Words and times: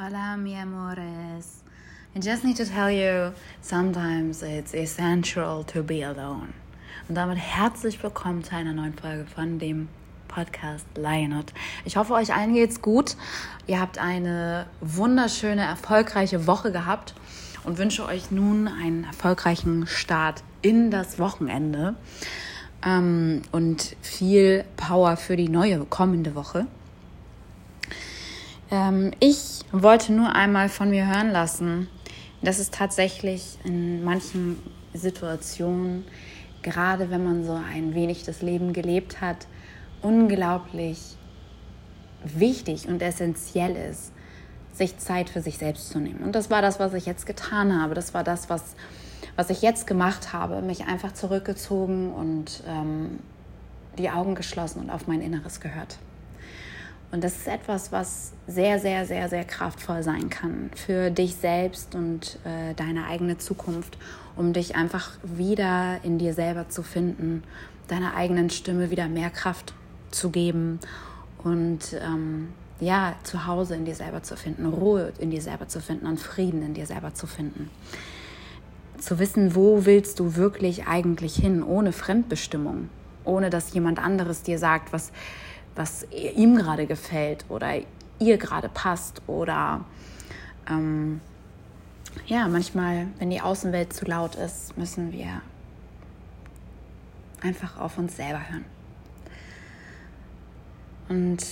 Hola, 0.00 0.36
mi 0.36 0.54
amores. 0.54 1.64
I 2.14 2.20
just 2.20 2.44
need 2.44 2.56
to 2.58 2.64
tell 2.64 2.88
you, 2.88 3.32
sometimes 3.60 4.44
it's 4.44 4.72
essential 4.72 5.64
to 5.64 5.82
be 5.82 6.06
alone. 6.06 6.52
Und 7.08 7.16
damit 7.16 7.38
herzlich 7.38 8.00
willkommen 8.00 8.44
zu 8.44 8.54
einer 8.54 8.72
neuen 8.74 8.94
Folge 8.94 9.26
von 9.26 9.58
dem 9.58 9.88
Podcast 10.28 10.86
Lionot. 10.94 11.52
Ich 11.84 11.96
hoffe, 11.96 12.12
euch 12.12 12.32
allen 12.32 12.54
geht's 12.54 12.80
gut. 12.80 13.16
Ihr 13.66 13.80
habt 13.80 13.98
eine 13.98 14.66
wunderschöne, 14.80 15.62
erfolgreiche 15.62 16.46
Woche 16.46 16.70
gehabt 16.70 17.14
und 17.64 17.78
wünsche 17.78 18.06
euch 18.06 18.30
nun 18.30 18.68
einen 18.68 19.02
erfolgreichen 19.02 19.88
Start 19.88 20.44
in 20.62 20.92
das 20.92 21.18
Wochenende 21.18 21.96
ähm, 22.86 23.42
und 23.50 23.96
viel 24.02 24.64
Power 24.76 25.16
für 25.16 25.36
die 25.36 25.48
neue 25.48 25.84
kommende 25.86 26.36
Woche. 26.36 26.68
Ähm, 28.70 29.12
ich 29.20 29.60
wollte 29.72 30.12
nur 30.12 30.34
einmal 30.34 30.68
von 30.68 30.90
mir 30.90 31.06
hören 31.06 31.30
lassen, 31.30 31.88
dass 32.42 32.58
es 32.58 32.70
tatsächlich 32.70 33.58
in 33.64 34.04
manchen 34.04 34.58
Situationen, 34.94 36.04
gerade 36.62 37.10
wenn 37.10 37.24
man 37.24 37.44
so 37.44 37.52
ein 37.52 37.94
wenig 37.94 38.24
das 38.24 38.42
Leben 38.42 38.72
gelebt 38.72 39.20
hat, 39.20 39.46
unglaublich 40.02 41.16
wichtig 42.24 42.88
und 42.88 43.00
essentiell 43.02 43.76
ist, 43.76 44.12
sich 44.72 44.98
Zeit 44.98 45.30
für 45.30 45.40
sich 45.40 45.58
selbst 45.58 45.90
zu 45.90 45.98
nehmen. 45.98 46.20
Und 46.22 46.34
das 46.34 46.50
war 46.50 46.62
das, 46.62 46.78
was 46.78 46.94
ich 46.94 47.06
jetzt 47.06 47.26
getan 47.26 47.80
habe. 47.80 47.94
Das 47.94 48.14
war 48.14 48.22
das, 48.22 48.48
was, 48.48 48.76
was 49.34 49.50
ich 49.50 49.62
jetzt 49.62 49.86
gemacht 49.86 50.32
habe. 50.32 50.62
Mich 50.62 50.86
einfach 50.86 51.12
zurückgezogen 51.12 52.12
und 52.12 52.62
ähm, 52.66 53.18
die 53.98 54.10
Augen 54.10 54.34
geschlossen 54.34 54.80
und 54.80 54.90
auf 54.90 55.08
mein 55.08 55.20
Inneres 55.20 55.60
gehört. 55.60 55.98
Und 57.10 57.24
das 57.24 57.36
ist 57.36 57.48
etwas, 57.48 57.90
was 57.90 58.32
sehr, 58.46 58.78
sehr, 58.78 59.06
sehr, 59.06 59.28
sehr 59.28 59.44
kraftvoll 59.44 60.02
sein 60.02 60.28
kann 60.28 60.70
für 60.74 61.10
dich 61.10 61.36
selbst 61.36 61.94
und 61.94 62.38
äh, 62.44 62.74
deine 62.74 63.06
eigene 63.06 63.38
Zukunft, 63.38 63.96
um 64.36 64.52
dich 64.52 64.76
einfach 64.76 65.12
wieder 65.22 66.00
in 66.02 66.18
dir 66.18 66.34
selber 66.34 66.68
zu 66.68 66.82
finden, 66.82 67.44
deiner 67.88 68.14
eigenen 68.14 68.50
Stimme 68.50 68.90
wieder 68.90 69.08
mehr 69.08 69.30
Kraft 69.30 69.72
zu 70.10 70.30
geben 70.30 70.80
und 71.42 71.94
ähm, 71.94 72.48
ja, 72.80 73.14
zu 73.24 73.46
Hause 73.46 73.74
in 73.74 73.86
dir 73.86 73.94
selber 73.94 74.22
zu 74.22 74.36
finden, 74.36 74.66
Ruhe 74.66 75.12
in 75.18 75.30
dir 75.30 75.42
selber 75.42 75.66
zu 75.66 75.80
finden 75.80 76.06
und 76.06 76.20
Frieden 76.20 76.62
in 76.62 76.74
dir 76.74 76.86
selber 76.86 77.14
zu 77.14 77.26
finden. 77.26 77.70
Zu 78.98 79.18
wissen, 79.18 79.54
wo 79.54 79.86
willst 79.86 80.20
du 80.20 80.36
wirklich 80.36 80.86
eigentlich 80.86 81.36
hin, 81.36 81.62
ohne 81.62 81.92
Fremdbestimmung, 81.92 82.88
ohne 83.24 83.50
dass 83.50 83.72
jemand 83.72 83.98
anderes 83.98 84.42
dir 84.42 84.58
sagt, 84.58 84.92
was 84.92 85.12
was 85.78 86.04
ihm 86.10 86.56
gerade 86.56 86.86
gefällt 86.86 87.44
oder 87.48 87.74
ihr 88.18 88.36
gerade 88.36 88.68
passt 88.68 89.22
oder 89.28 89.84
ähm, 90.68 91.20
ja, 92.26 92.48
manchmal, 92.48 93.06
wenn 93.18 93.30
die 93.30 93.40
Außenwelt 93.40 93.92
zu 93.92 94.04
laut 94.04 94.34
ist, 94.34 94.76
müssen 94.76 95.12
wir 95.12 95.40
einfach 97.40 97.78
auf 97.78 97.96
uns 97.96 98.16
selber 98.16 98.40
hören. 98.48 98.64
Und 101.08 101.46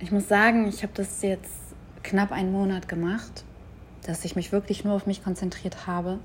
ich 0.00 0.10
muss 0.10 0.26
sagen, 0.26 0.66
ich 0.66 0.82
habe 0.82 0.92
das 0.94 1.22
jetzt 1.22 1.52
knapp 2.02 2.32
einen 2.32 2.50
Monat 2.50 2.88
gemacht, 2.88 3.44
dass 4.02 4.24
ich 4.24 4.34
mich 4.34 4.50
wirklich 4.50 4.84
nur 4.84 4.94
auf 4.94 5.06
mich 5.06 5.22
konzentriert 5.22 5.86
habe. 5.86 6.18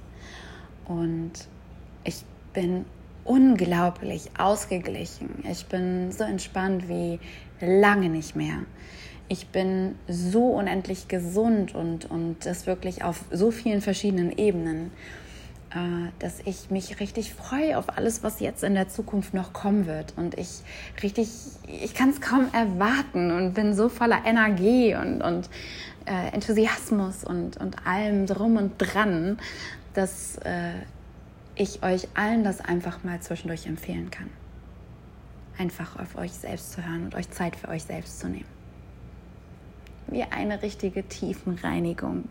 Und 0.86 1.31
ich 2.03 2.25
bin 2.53 2.86
unglaublich 3.23 4.31
ausgeglichen. 4.38 5.44
Ich 5.50 5.66
bin 5.67 6.12
so 6.12 6.23
entspannt 6.23 6.88
wie 6.88 7.20
lange 7.61 8.09
nicht 8.09 8.36
mehr. 8.36 8.64
Ich 9.28 9.50
bin 9.50 9.95
so 10.08 10.45
unendlich 10.48 11.08
gesund 11.08 11.76
und, 11.76 12.09
und 12.09 12.45
das 12.45 12.66
wirklich 12.66 13.03
auf 13.03 13.23
so 13.31 13.52
vielen 13.52 13.81
verschiedenen 13.81 14.36
Ebenen, 14.36 14.92
äh, 15.70 16.09
dass 16.17 16.39
ich 16.45 16.72
mich 16.72 17.00
richtig 17.00 17.34
freue 17.36 17.78
auf 17.78 17.95
alles, 17.95 18.23
was 18.23 18.39
jetzt 18.39 18.64
in 18.64 18.73
der 18.73 18.89
Zukunft 18.89 19.36
noch 19.36 19.54
kommen 19.54 19.86
wird. 19.86 20.14
Und 20.17 20.36
ich 20.36 20.61
richtig, 21.04 21.30
ich 21.67 21.93
kann 21.93 22.10
es 22.10 22.22
kaum 22.22 22.48
erwarten 22.54 23.30
und 23.30 23.54
bin 23.54 23.76
so 23.76 23.88
voller 23.88 24.26
Energie 24.26 24.95
und, 24.95 25.22
und 25.22 25.48
äh, 26.05 26.33
Enthusiasmus 26.33 27.23
und, 27.23 27.58
und 27.58 27.86
allem 27.86 28.26
drum 28.26 28.58
und 28.58 28.73
dran, 28.80 29.38
dass 29.93 30.38
äh, 30.38 30.72
ich 31.59 31.83
euch 31.83 32.08
allen 32.14 32.43
das 32.43 32.61
einfach 32.61 33.03
mal 33.03 33.20
zwischendurch 33.20 33.67
empfehlen 33.67 34.09
kann. 34.09 34.30
Einfach 35.58 35.99
auf 35.99 36.15
euch 36.15 36.31
selbst 36.31 36.71
zu 36.71 36.86
hören 36.86 37.03
und 37.03 37.15
euch 37.15 37.30
Zeit 37.31 37.55
für 37.55 37.67
euch 37.67 37.83
selbst 37.83 38.20
zu 38.20 38.30
nehmen. 38.30 38.47
Wie 40.08 40.23
eine 40.23 40.61
richtige 40.61 41.08
Tiefenreinigung. 41.08 42.30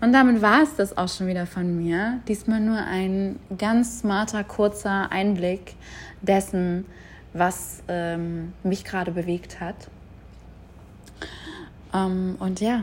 Und 0.00 0.12
damit 0.12 0.42
war 0.42 0.62
es 0.62 0.74
das 0.74 0.98
auch 0.98 1.08
schon 1.08 1.28
wieder 1.28 1.46
von 1.46 1.76
mir. 1.76 2.20
Diesmal 2.26 2.58
nur 2.58 2.78
ein 2.78 3.38
ganz 3.56 4.00
smarter, 4.00 4.42
kurzer 4.42 5.12
Einblick 5.12 5.76
dessen, 6.22 6.84
was 7.32 7.84
ähm, 7.86 8.52
mich 8.64 8.84
gerade 8.84 9.12
bewegt 9.12 9.60
hat. 9.60 9.76
Ähm, 11.94 12.34
und 12.40 12.60
ja, 12.60 12.82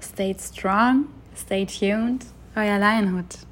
stay 0.00 0.36
strong, 0.38 1.06
stay 1.34 1.66
tuned 1.66 2.24
euer 2.56 2.78
Lionhut. 2.78 3.49